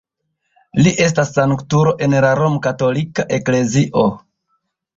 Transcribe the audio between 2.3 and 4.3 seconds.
romkatolika eklezio.